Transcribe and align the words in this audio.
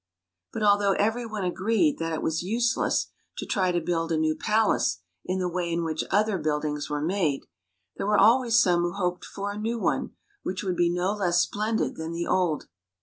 But 0.51 0.63
although 0.63 0.93
every 0.93 1.27
one 1.27 1.43
agreed 1.43 1.99
that 1.99 2.11
it 2.11 2.23
was 2.23 2.41
useless 2.41 3.11
to 3.37 3.45
try 3.45 3.71
to 3.71 3.79
build 3.79 4.11
a 4.11 4.17
new 4.17 4.35
palace 4.35 4.97
in 5.23 5.37
the 5.37 5.47
way 5.47 5.71
in 5.71 5.83
which 5.83 6.03
other 6.09 6.39
buildings 6.39 6.89
were 6.89 7.03
made, 7.03 7.45
there 7.97 8.07
were 8.07 8.17
always 8.17 8.57
some 8.57 8.81
who 8.81 8.93
hoped 8.93 9.23
for 9.25 9.51
a 9.51 9.59
new 9.59 9.77
one 9.77 10.13
which 10.41 10.61
should 10.61 10.75
be 10.75 10.89
no 10.89 11.13
less 11.13 11.41
splendid 11.41 11.97
than 11.97 12.13
the 12.13 12.25
old. 12.25 12.65